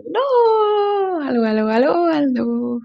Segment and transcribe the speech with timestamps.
[0.00, 1.20] Allô!
[1.28, 2.80] Allô, allô, allô, allô!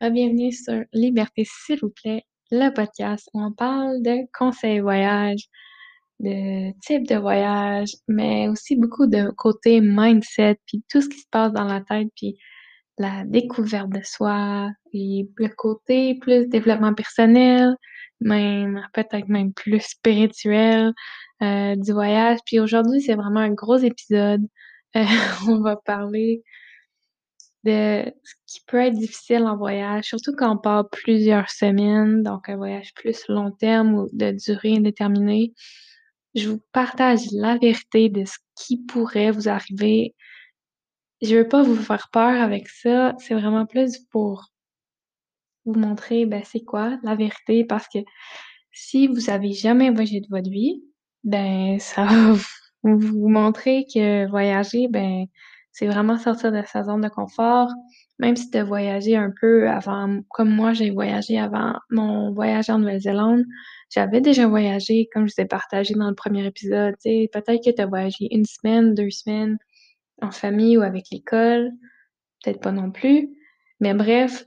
[0.00, 5.40] Bienvenue sur Liberté, s'il vous plaît, le podcast où on parle de conseils voyage,
[6.20, 11.28] de type de voyage, mais aussi beaucoup de côté mindset, puis tout ce qui se
[11.30, 12.36] passe dans la tête, puis
[12.98, 17.76] la découverte de soi, et le côté plus développement personnel,
[18.20, 20.92] même peut-être même plus spirituel
[21.42, 22.38] euh, du voyage.
[22.46, 24.42] Puis aujourd'hui, c'est vraiment un gros épisode.
[24.96, 25.04] Euh,
[25.48, 26.42] on va parler
[27.64, 32.48] de ce qui peut être difficile en voyage, surtout quand on part plusieurs semaines, donc
[32.48, 35.54] un voyage plus long terme ou de durée indéterminée.
[36.34, 40.14] Je vous partage la vérité de ce qui pourrait vous arriver.
[41.22, 44.48] Je veux pas vous faire peur avec ça, c'est vraiment plus pour
[45.64, 47.98] vous montrer, ben, c'est quoi la vérité parce que
[48.72, 50.82] si vous avez jamais voyagé de votre vie,
[51.24, 55.26] ben, ça va vous montrer que voyager, ben,
[55.72, 57.68] c'est vraiment sortir de sa zone de confort.
[58.20, 62.70] Même si tu as voyagé un peu avant, comme moi, j'ai voyagé avant mon voyage
[62.70, 63.44] en Nouvelle-Zélande,
[63.90, 67.82] j'avais déjà voyagé, comme je vous ai partagé dans le premier épisode, peut-être que tu
[67.82, 69.58] as voyagé une semaine, deux semaines
[70.22, 71.72] en famille ou avec l'école,
[72.42, 73.30] peut-être pas non plus.
[73.80, 74.46] Mais bref,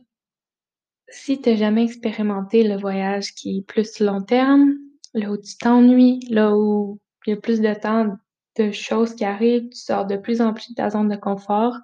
[1.10, 4.76] si tu jamais expérimenté le voyage qui est plus long terme,
[5.14, 8.16] là où tu t'ennuies, là où il y a plus de temps
[8.58, 11.76] de choses qui arrivent, tu sors de plus en plus de ta zone de confort,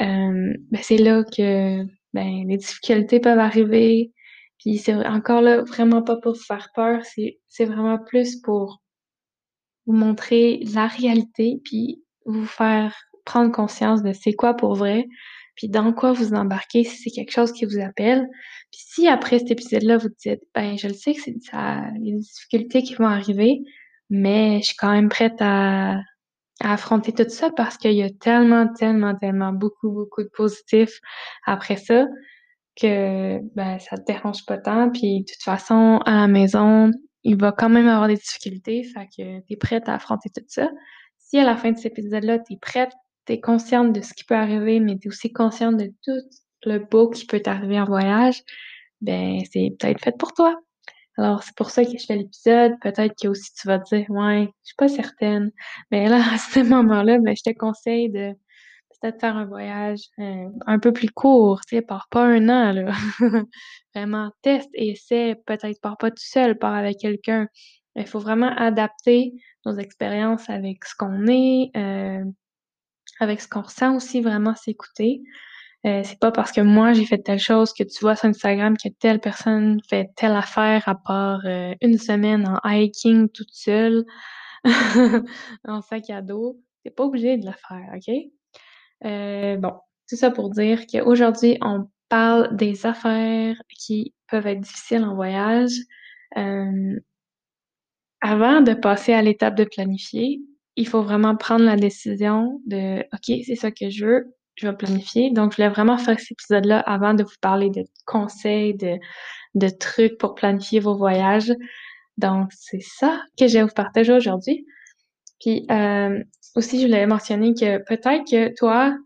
[0.00, 4.12] euh, ben c'est là que ben, les difficultés peuvent arriver.
[4.58, 8.82] Puis c'est encore là, vraiment pas pour vous faire peur, c'est, vraiment plus pour
[9.86, 15.06] vous montrer la réalité, puis vous faire prendre conscience de c'est quoi pour vrai,
[15.54, 18.28] puis dans quoi vous embarquez si c'est quelque chose qui vous appelle.
[18.72, 22.12] Puis si après cet épisode-là, vous dites, ben je le sais que c'est ça, des
[22.12, 23.62] difficultés qui vont arriver,
[24.10, 25.98] mais je suis quand même prête à,
[26.60, 31.00] à affronter tout ça parce qu'il y a tellement, tellement, tellement beaucoup, beaucoup de positifs
[31.46, 32.06] après ça
[32.76, 34.90] que ben ça te dérange pas tant.
[34.90, 36.90] Puis de toute façon, à la maison,
[37.24, 40.44] il va quand même avoir des difficultés, fait que tu es prête à affronter tout
[40.48, 40.70] ça.
[41.18, 42.92] Si à la fin de cet épisode-là, tu es prête
[43.28, 46.38] tu es consciente de ce qui peut arriver, mais tu es aussi consciente de tout
[46.64, 48.42] le beau qui peut t'arriver en voyage,
[49.00, 50.58] ben c'est peut-être fait pour toi.
[51.18, 52.74] Alors, c'est pour ça que je fais l'épisode.
[52.80, 55.50] Peut-être que aussi tu vas te dire, ouais, je suis pas certaine.
[55.90, 58.34] Mais là, à ce moment-là, ben, je te conseille de
[59.00, 62.72] peut-être faire un voyage euh, un peu plus court, tu sais, pars pas un an,
[62.72, 62.92] là.
[63.94, 67.48] vraiment, teste, essaie, peut-être pars pas tout seul, pars avec quelqu'un.
[67.96, 69.32] Il faut vraiment adapter
[69.66, 72.24] nos expériences avec ce qu'on est, euh,
[73.20, 75.22] avec ce qu'on ressent aussi, vraiment s'écouter.
[75.88, 78.76] Euh, c'est pas parce que moi j'ai fait telle chose que tu vois sur Instagram
[78.76, 84.04] que telle personne fait telle affaire à part euh, une semaine en hiking toute seule
[85.64, 86.60] en sac à dos.
[86.84, 88.14] T'es pas obligé de le faire, ok?
[89.06, 89.72] Euh, bon,
[90.08, 95.72] tout ça pour dire qu'aujourd'hui on parle des affaires qui peuvent être difficiles en voyage.
[98.20, 100.40] avant de passer à l'étape de planifier,
[100.76, 104.76] il faut vraiment prendre la décision de OK, c'est ça que je veux, je vais
[104.76, 105.30] planifier.
[105.30, 108.98] Donc, je voulais vraiment faire cet épisode-là avant de vous parler de conseils, de,
[109.54, 111.52] de trucs pour planifier vos voyages.
[112.16, 114.66] Donc, c'est ça que je vais vous partager aujourd'hui.
[115.40, 116.22] Puis euh,
[116.56, 118.96] aussi, je voulais mentionner que peut-être que toi,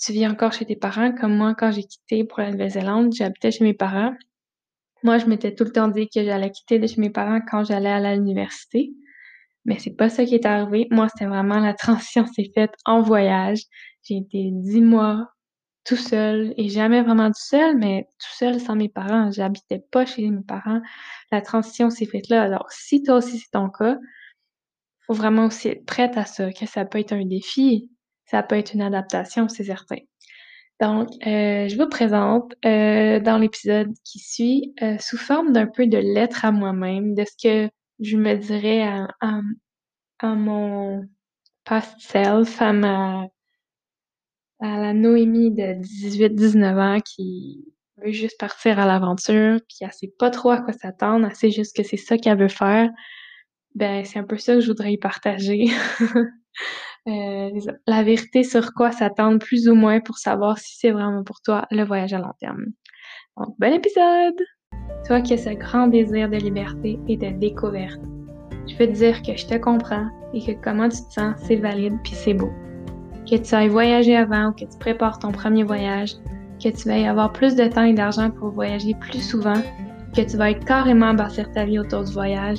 [0.00, 3.50] tu vis encore chez tes parents, comme moi, quand j'ai quitté pour la Nouvelle-Zélande, j'habitais
[3.50, 4.14] chez mes parents.
[5.02, 7.64] Moi, je m'étais tout le temps dit que j'allais quitter de chez mes parents quand
[7.64, 8.92] j'allais à l'université.
[9.64, 10.86] Mais c'est pas ça qui est arrivé.
[10.90, 13.62] Moi, c'était vraiment la transition s'est faite en voyage.
[14.06, 15.28] J'ai été dix mois
[15.84, 19.30] tout seul et jamais vraiment tout seul, mais tout seul sans mes parents.
[19.30, 20.80] J'habitais pas chez mes parents.
[21.32, 22.42] La transition s'est faite là.
[22.42, 23.98] Alors, si toi aussi c'est ton cas,
[25.06, 27.90] faut vraiment aussi être prête à ça, que ça peut être un défi,
[28.26, 29.98] ça peut être une adaptation, c'est certain.
[30.80, 35.86] Donc, euh, je vous présente euh, dans l'épisode qui suit euh, sous forme d'un peu
[35.86, 41.08] de lettre à moi-même, de ce que je me dirais à, à, mon
[41.64, 43.26] past self, à ma
[44.60, 47.64] à la Noémie de 18-19 ans qui
[48.02, 51.50] veut juste partir à l'aventure, puis elle sait pas trop à quoi s'attendre, elle sait
[51.50, 52.90] juste que c'est ça qu'elle veut faire.
[53.74, 55.66] Ben, c'est un peu ça que je voudrais y partager.
[57.08, 57.50] euh,
[57.86, 61.66] la vérité sur quoi s'attendre plus ou moins pour savoir si c'est vraiment pour toi
[61.70, 62.64] le voyage à long terme.
[63.36, 64.40] Bon épisode!
[65.06, 68.00] Toi qui as ce grand désir de liberté et de découverte,
[68.66, 71.56] je veux te dire que je te comprends et que comment tu te sens, c'est
[71.56, 72.50] valide puis c'est beau.
[73.28, 76.14] Que tu ailles voyager avant ou que tu prépares ton premier voyage,
[76.62, 79.60] que tu vas y avoir plus de temps et d'argent pour voyager plus souvent,
[80.14, 82.58] que tu vas être carrément bâtir ta vie autour du voyage,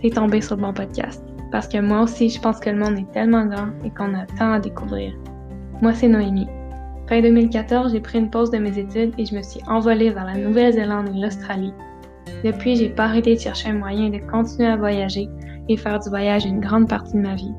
[0.00, 1.22] t'es tombé sur le bon podcast.
[1.52, 4.26] Parce que moi aussi, je pense que le monde est tellement grand et qu'on a
[4.38, 5.12] tant à découvrir.
[5.82, 6.48] Moi, c'est Noémie.
[7.08, 10.24] Fin 2014, j'ai pris une pause de mes études et je me suis envolée vers
[10.24, 11.72] la Nouvelle-Zélande et l'Australie.
[12.42, 15.28] Depuis, j'ai pas arrêté de chercher un moyen de continuer à voyager
[15.68, 17.52] et faire du voyage une grande partie de ma vie.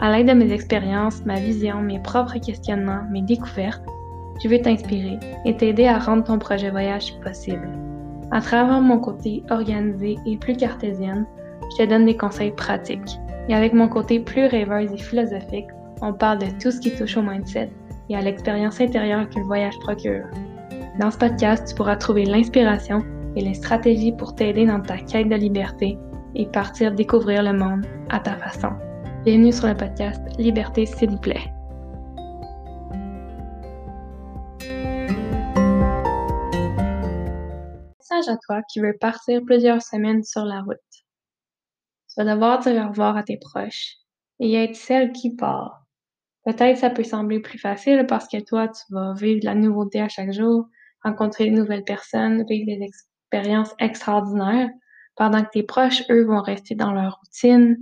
[0.00, 3.84] À l'aide de mes expériences, ma vision, mes propres questionnements, mes découvertes,
[4.42, 7.68] je veux t'inspirer et t'aider à rendre ton projet voyage possible.
[8.32, 11.26] À travers mon côté organisé et plus cartésienne,
[11.70, 13.18] je te donne des conseils pratiques.
[13.48, 15.68] Et avec mon côté plus rêveuse et philosophique,
[16.02, 17.70] on parle de tout ce qui touche au mindset
[18.08, 20.24] et à l'expérience intérieure que le voyage procure.
[21.00, 23.04] Dans ce podcast, tu pourras trouver l'inspiration
[23.36, 25.96] et les stratégies pour t'aider dans ta quête de liberté
[26.34, 28.70] et partir découvrir le monde à ta façon.
[29.24, 31.50] Bienvenue sur le podcast Liberté s'il vous plaît.
[37.98, 40.76] Message à toi qui veux partir plusieurs semaines sur la route.
[40.90, 43.94] Tu vas devoir dire au revoir à tes proches
[44.40, 45.86] et être celle qui part
[46.44, 50.02] Peut-être ça peut sembler plus facile parce que toi, tu vas vivre de la nouveauté
[50.02, 50.66] à chaque jour,
[51.02, 54.68] rencontrer de nouvelles personnes, vivre des expériences extraordinaires,
[55.16, 57.78] pendant que tes proches, eux, vont rester dans leur routine,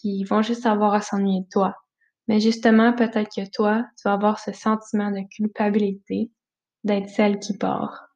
[0.00, 1.74] puis vont juste avoir à s'ennuyer de toi.
[2.28, 6.30] Mais justement, peut-être que toi, tu vas avoir ce sentiment de culpabilité
[6.84, 8.08] d'être celle qui part.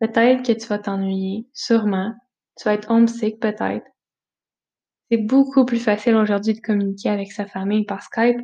[0.00, 2.14] Peut-être que tu vas t'ennuyer, sûrement.
[2.56, 3.86] Tu vas être homesick, peut-être.
[5.10, 8.40] C'est beaucoup plus facile aujourd'hui de communiquer avec sa famille par Skype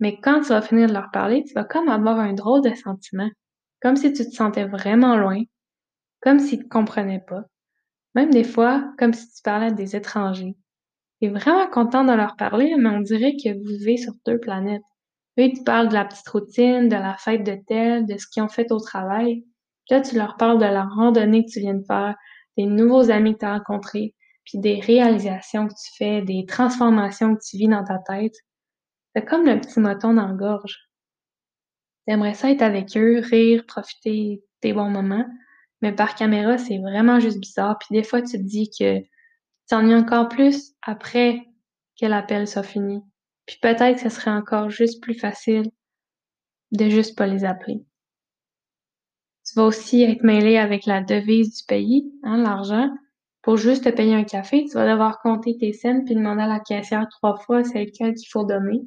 [0.00, 2.74] mais quand tu vas finir de leur parler, tu vas comme avoir un drôle de
[2.74, 3.30] sentiment.
[3.80, 5.42] Comme si tu te sentais vraiment loin.
[6.20, 7.44] Comme s'ils te comprenaient pas.
[8.14, 10.56] Même des fois, comme si tu parlais à des étrangers.
[11.20, 14.38] Tu es vraiment content de leur parler, mais on dirait que vous vivez sur deux
[14.38, 14.82] planètes.
[15.38, 18.26] Eux, ils te parlent de la petite routine, de la fête de tel, de ce
[18.26, 19.44] qu'ils ont fait au travail.
[19.90, 22.16] Là, tu leur parles de la randonnée que tu viens de faire,
[22.56, 24.14] des nouveaux amis que tu as rencontrés,
[24.44, 28.34] puis des réalisations que tu fais, des transformations que tu vis dans ta tête.
[29.14, 30.76] C'est comme le petit moton dans la gorge.
[32.06, 35.26] T'aimerais ça être avec eux, rire, profiter des bons moments,
[35.82, 37.78] mais par caméra, c'est vraiment juste bizarre.
[37.78, 39.00] Puis des fois, tu te dis que
[39.68, 41.46] tu t'ennuies encore plus après
[42.00, 43.02] que l'appel soit fini.
[43.46, 45.70] Puis peut-être que ce serait encore juste plus facile
[46.72, 47.84] de juste pas les appeler.
[49.46, 52.90] Tu vas aussi être mêlé avec la devise du pays, hein, l'argent.
[53.42, 56.48] Pour juste te payer un café, tu vas devoir compter tes scènes puis demander à
[56.48, 58.82] la caissière trois fois c'est lequel qu'il faut donner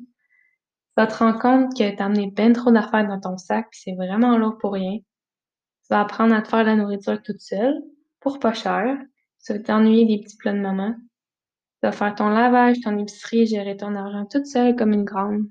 [1.00, 3.80] vas te rendre compte que tu as amené ben trop d'affaires dans ton sac, puis
[3.84, 4.98] c'est vraiment lourd pour rien.
[4.98, 7.81] Tu vas apprendre à te faire la nourriture toute seule,
[8.20, 8.98] pour pas cher.
[9.44, 10.94] Tu vas t'ennuyer des petits plats de maman.
[10.94, 15.44] Tu vas faire ton lavage, ton épicerie, gérer ton argent toute seule comme une grande.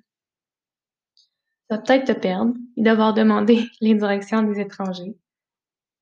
[1.16, 1.26] Tu
[1.70, 5.16] vas peut-être te perdre et devoir demander les directions des étrangers.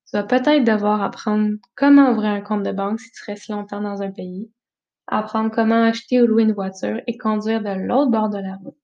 [0.09, 3.81] Tu vas peut-être devoir apprendre comment ouvrir un compte de banque si tu restes longtemps
[3.81, 4.51] dans un pays,
[5.09, 8.77] apprendre comment acheter ou louer une voiture et conduire de l'autre bord de la route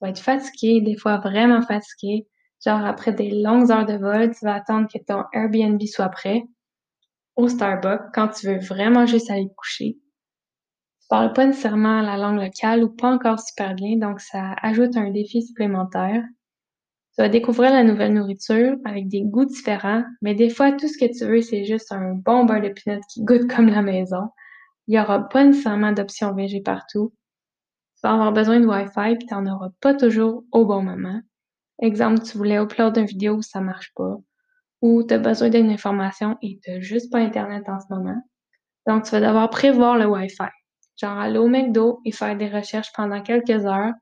[0.00, 2.26] vas être fatigué, des fois vraiment fatigué.
[2.64, 6.44] Genre, après des longues heures de vol, tu vas attendre que ton Airbnb soit prêt
[7.40, 9.98] au Starbucks quand tu veux vraiment juste aller te coucher.
[11.00, 14.96] Tu parles pas nécessairement la langue locale ou pas encore super bien, donc ça ajoute
[14.96, 16.22] un défi supplémentaire.
[17.16, 20.96] Tu vas découvrir la nouvelle nourriture avec des goûts différents, mais des fois, tout ce
[20.96, 24.28] que tu veux, c'est juste un bon beurre de peanut qui goûte comme la maison.
[24.86, 27.12] Il y aura pas nécessairement d'options végé partout.
[27.96, 31.20] Tu vas avoir besoin de Wi-Fi puis t'en auras pas toujours au bon moment.
[31.82, 34.16] Exemple, tu voulais upload une vidéo, ça marche pas.
[34.82, 38.22] Ou tu as besoin d'une information et t'as juste pas Internet en ce moment.
[38.86, 40.48] Donc, tu vas devoir prévoir le Wi-Fi.
[40.96, 43.92] Genre aller au McDo et faire des recherches pendant quelques heures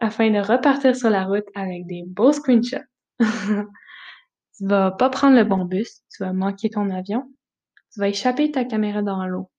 [0.00, 2.78] afin de repartir sur la route avec des beaux screenshots.
[3.18, 7.24] tu vas pas prendre le bon bus, tu vas manquer ton avion,
[7.92, 9.50] tu vas échapper ta caméra dans l'eau,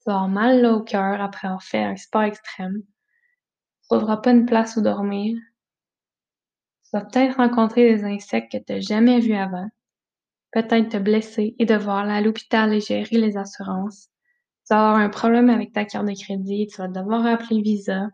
[0.00, 2.82] tu vas avoir mal au cœur après avoir fait un sport extrême.
[3.82, 5.36] Tu trouveras pas une place où dormir.
[6.90, 9.68] Tu vas peut-être rencontrer des insectes que tu n'as jamais vus avant.
[10.52, 14.08] Peut-être te blesser et devoir aller à l'hôpital et gérer les assurances.
[14.66, 18.08] Tu vas avoir un problème avec ta carte de crédit, tu vas devoir appeler Visa.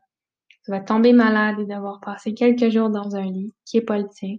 [0.65, 3.99] Tu vas tomber malade et devoir passer quelques jours dans un lit qui est pas
[3.99, 4.39] le tien.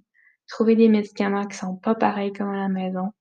[0.50, 3.14] Trouver des médicaments qui sont pas pareils comme à la maison.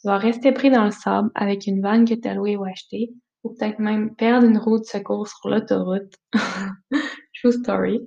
[0.00, 2.64] Tu vas rester pris dans le sable avec une vanne que tu as louée ou
[2.64, 6.14] achetée ou peut-être même perdre une roue de secours sur l'autoroute.
[7.34, 8.00] True story.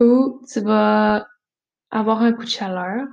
[0.00, 1.26] Ou tu vas
[1.90, 3.06] avoir un coup de chaleur,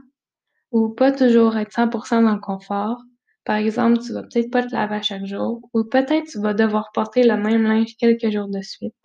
[0.71, 3.01] ou pas toujours être 100% dans le confort.
[3.45, 6.53] Par exemple, tu vas peut-être pas te laver à chaque jour, ou peut-être tu vas
[6.53, 8.95] devoir porter le même linge quelques jours de suite.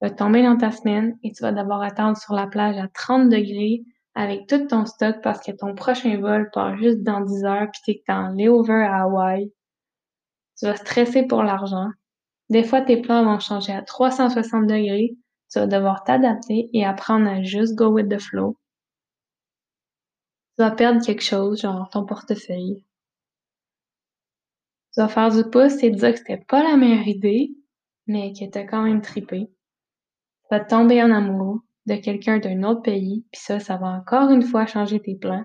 [0.00, 2.88] Tu vas tomber dans ta semaine et tu vas devoir attendre sur la plage à
[2.88, 3.82] 30 degrés
[4.14, 8.02] avec tout ton stock parce que ton prochain vol part juste dans 10 heures puis
[8.04, 9.50] t'es en layover à Hawaï
[10.62, 11.90] tu vas stresser pour l'argent.
[12.48, 15.16] Des fois, tes plans vont changer à 360 degrés.
[15.52, 18.56] Tu vas devoir t'adapter et apprendre à juste go with the flow.
[20.56, 22.86] Tu vas perdre quelque chose, genre ton portefeuille.
[24.94, 27.50] Tu vas faire du pouce et dire que c'était pas la meilleure idée,
[28.06, 29.46] mais que t'as quand même trippé.
[29.48, 34.30] Tu vas tomber en amour de quelqu'un d'un autre pays, puis ça, ça va encore
[34.30, 35.44] une fois changer tes plans.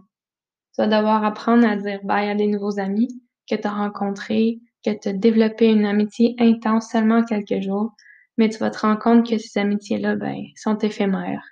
[0.73, 3.09] Tu vas devoir apprendre à dire bye à des nouveaux amis
[3.49, 7.93] que tu as rencontrés, que tu as développé une amitié intense seulement quelques jours,
[8.37, 11.43] mais tu vas te rendre compte que ces amitiés-là, ben, sont éphémères.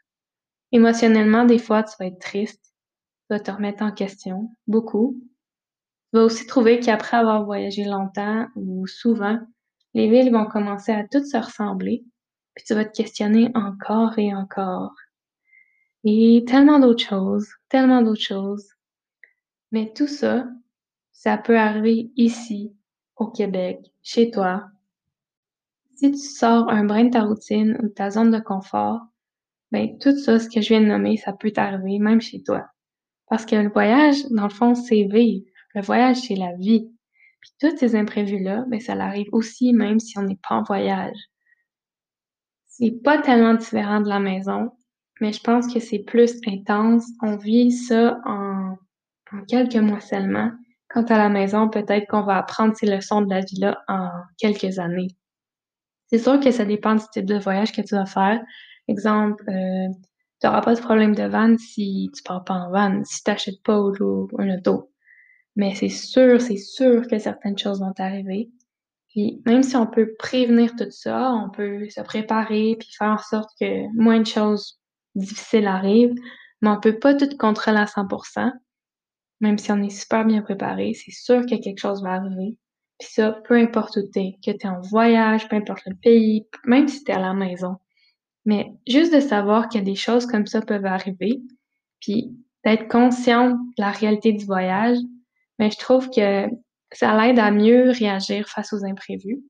[0.71, 5.19] Émotionnellement, des fois, tu vas être triste, tu vas te remettre en question, beaucoup,
[6.11, 9.39] tu vas aussi trouver qu'après avoir voyagé longtemps ou souvent,
[9.93, 12.03] les villes vont commencer à toutes se ressembler,
[12.53, 14.93] puis tu vas te questionner encore et encore.
[16.03, 18.67] Et tellement d'autres choses, tellement d'autres choses.
[19.71, 20.47] Mais tout ça,
[21.11, 22.75] ça peut arriver ici,
[23.15, 24.67] au Québec, chez toi.
[25.95, 28.99] Si tu sors un brin de ta routine ou de ta zone de confort,
[29.71, 32.65] ben tout ça, ce que je viens de nommer, ça peut t'arriver même chez toi.
[33.29, 35.45] Parce que le voyage, dans le fond, c'est vivre.
[35.73, 36.91] Le voyage, c'est la vie.
[37.39, 41.17] Puis tous ces imprévus-là, ben, ça arrive aussi même si on n'est pas en voyage.
[42.67, 44.71] C'est pas tellement différent de la maison,
[45.21, 47.05] mais je pense que c'est plus intense.
[47.21, 48.75] On vit ça en,
[49.31, 50.51] en quelques mois seulement.
[50.89, 54.77] Quant à la maison, peut-être qu'on va apprendre ces leçons de la vie-là en quelques
[54.77, 55.15] années.
[56.07, 58.41] C'est sûr que ça dépend du type de voyage que tu vas faire.
[58.87, 59.87] Exemple, euh,
[60.41, 63.31] tu n'auras pas de problème de van si tu pars pas en van, si tu
[63.31, 64.91] n'achètes pas au, un auto.
[65.55, 68.49] Mais c'est sûr, c'est sûr que certaines choses vont t'arriver.
[69.09, 73.17] Puis même si on peut prévenir tout ça, on peut se préparer puis faire en
[73.17, 74.79] sorte que moins de choses
[75.15, 76.15] difficiles arrivent,
[76.61, 78.51] mais on peut pas tout contrôler à 100%.
[79.41, 82.57] Même si on est super bien préparé, c'est sûr que quelque chose va arriver.
[82.99, 86.87] Puis ça, peu importe où t'es, que t'es en voyage, peu importe le pays, même
[86.87, 87.77] si t'es à la maison.
[88.45, 91.41] Mais juste de savoir a des choses comme ça peuvent arriver,
[91.99, 92.31] puis
[92.63, 94.97] d'être consciente de la réalité du voyage,
[95.59, 96.47] mais je trouve que
[96.91, 99.43] ça l'aide à mieux réagir face aux imprévus.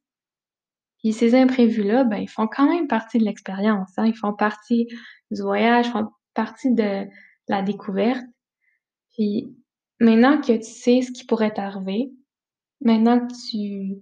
[0.99, 3.91] Puis ces imprévus-là, ben, ils font quand même partie de l'expérience.
[3.97, 4.07] Hein?
[4.07, 4.87] Ils font partie
[5.29, 7.05] du voyage, font partie de
[7.47, 8.25] la découverte.
[9.13, 9.55] Puis
[9.99, 12.11] maintenant que tu sais ce qui pourrait t'arriver,
[12.85, 14.01] maintenant que tu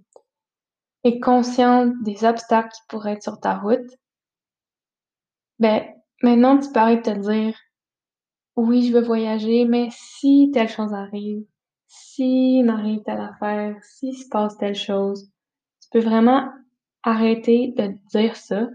[1.04, 3.90] es consciente des obstacles qui pourraient être sur ta route,
[5.58, 5.82] ben,
[6.22, 7.54] maintenant tu peux te dire
[8.56, 11.44] oui, je veux voyager, mais si telle chose arrive,
[11.88, 15.30] si m'arrive telle affaire, si se passe telle chose,
[15.82, 16.50] tu peux vraiment
[17.02, 18.68] arrêter de dire ça.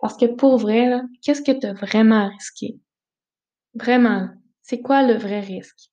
[0.00, 2.78] Parce que pour vrai, qu'est-ce que tu as vraiment risqué?
[3.74, 4.28] Vraiment,
[4.62, 5.90] c'est quoi le vrai risque?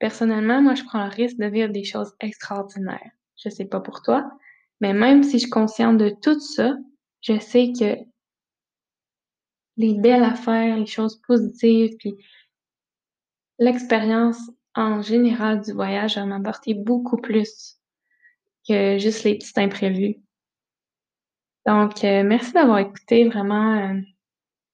[0.00, 3.12] Personnellement, moi, je prends le risque de vivre des choses extraordinaires.
[3.36, 4.28] Je sais pas pour toi,
[4.80, 6.76] mais même si je suis consciente de tout ça,
[7.20, 7.96] je sais que
[9.76, 12.16] les belles affaires, les choses positives, puis
[13.58, 14.38] l'expérience
[14.74, 17.78] en général du voyage va m'apporter beaucoup plus
[18.68, 20.16] que juste les petits imprévus.
[21.66, 23.28] Donc, euh, merci d'avoir écouté.
[23.28, 24.00] Vraiment, euh,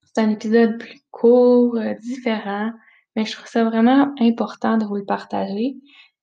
[0.03, 2.73] c'est un épisode plus court, euh, différent,
[3.17, 5.77] mais je trouve ça vraiment important de vous le partager.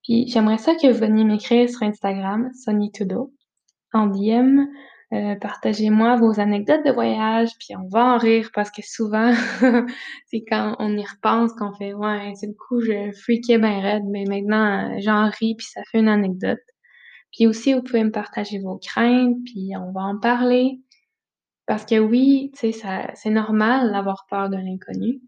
[0.04, 2.92] Puis, j'aimerais ça que vous veniez m'écrire sur Instagram, Sonny
[3.94, 4.66] en DM,
[5.14, 9.32] euh, partagez-moi vos anecdotes de voyage, puis on va en rire parce que souvent,
[10.26, 14.06] c'est quand on y repense qu'on fait ouais, c'est le coup, je freakais bien raide,
[14.10, 16.58] mais maintenant j'en ris puis ça fait une anecdote.
[17.32, 20.80] Puis aussi, vous pouvez me partager vos craintes, puis on va en parler.
[21.68, 22.82] Parce que oui, tu sais,
[23.16, 25.22] c'est normal d'avoir peur de l'inconnu,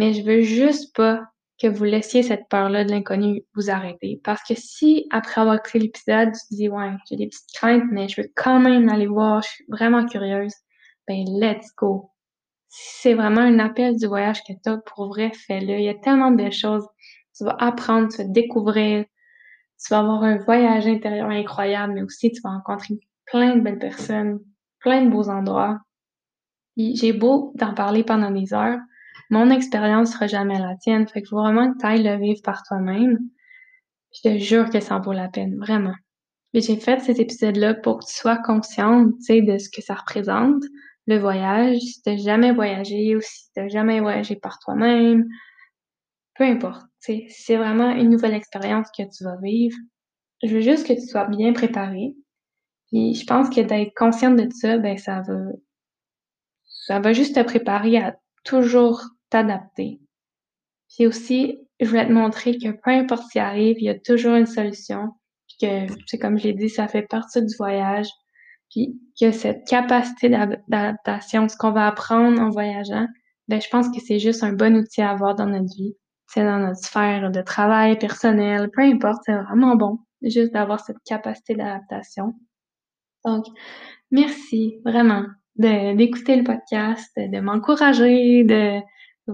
[0.00, 1.20] mais je veux juste pas
[1.60, 4.18] que vous laissiez cette peur-là de l'inconnu vous arrêter.
[4.24, 7.84] Parce que si, après avoir écouté l'épisode, tu te dis, ouais, j'ai des petites craintes,
[7.92, 10.54] mais je veux quand même aller voir, je suis vraiment curieuse,
[11.06, 12.12] ben, let's go.
[12.70, 15.74] Si c'est vraiment un appel du voyage que tu as, pour vrai, fais-le.
[15.74, 16.86] Il y a tellement de belles choses.
[17.36, 22.32] Tu vas apprendre, tu vas découvrir, tu vas avoir un voyage intérieur incroyable, mais aussi
[22.32, 24.40] tu vas rencontrer plein de belles personnes,
[24.78, 25.78] plein de beaux endroits.
[26.78, 28.78] j'ai beau d'en parler pendant des heures,
[29.30, 31.06] mon expérience sera jamais la tienne.
[31.08, 33.18] Fait que faut vraiment que tu ailles le vivre par toi-même.
[34.12, 35.94] Je te jure que ça en vaut la peine, vraiment.
[36.52, 40.64] Mais j'ai fait cet épisode-là pour que tu sois consciente, de ce que ça représente,
[41.06, 41.78] le voyage.
[41.78, 45.28] Si t'as jamais voyagé ou si t'as jamais voyagé par toi-même,
[46.34, 49.76] peu importe, tu c'est vraiment une nouvelle expérience que tu vas vivre.
[50.42, 52.14] Je veux juste que tu sois bien préparé.
[52.88, 55.38] Puis je pense que d'être consciente de ça, ben ça va,
[56.64, 60.00] ça va juste te préparer à toujours t'adapter.
[60.94, 63.98] Puis aussi, je voulais te montrer que peu importe ce qui arrive, il y a
[63.98, 65.10] toujours une solution.
[65.48, 68.08] Puis que, c'est comme je l'ai dit, ça fait partie du voyage.
[68.70, 73.06] Puis que cette capacité d'adaptation, ce qu'on va apprendre en voyageant,
[73.48, 75.96] ben je pense que c'est juste un bon outil à avoir dans notre vie.
[76.28, 80.98] C'est dans notre sphère de travail personnel, peu importe, c'est vraiment bon juste d'avoir cette
[81.04, 82.34] capacité d'adaptation.
[83.24, 83.46] Donc,
[84.10, 85.24] merci vraiment
[85.56, 88.80] d'écouter le podcast, de m'encourager, de,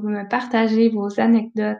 [0.02, 1.78] de me partager vos anecdotes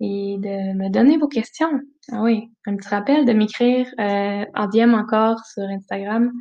[0.00, 1.80] et de me donner vos questions.
[2.10, 6.32] Ah oui, un petit rappel de m'écrire euh, en DM encore sur Instagram.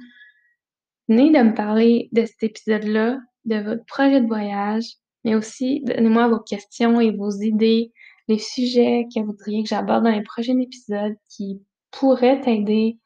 [1.08, 4.86] Venez de me parler de cet épisode-là, de votre projet de voyage,
[5.26, 7.92] mais aussi donnez-moi vos questions et vos idées,
[8.28, 11.62] les sujets que vous voudriez que j'aborde dans les prochains épisodes qui
[11.92, 12.98] pourraient t'aider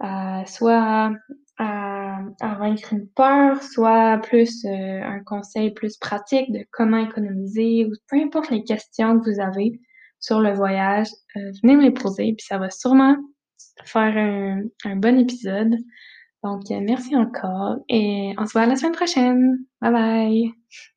[0.00, 1.12] à soit
[1.58, 1.91] à,
[2.40, 7.92] à, vaincre une peur, soit plus euh, un conseil plus pratique de comment économiser ou
[8.08, 9.80] peu importe les questions que vous avez
[10.20, 13.16] sur le voyage, euh, venez me les poser, puis ça va sûrement
[13.84, 15.76] faire un, un bon épisode.
[16.44, 19.58] Donc, euh, merci encore et on se voit la semaine prochaine.
[19.80, 20.91] Bye bye!